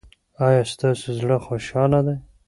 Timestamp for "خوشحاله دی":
1.45-2.15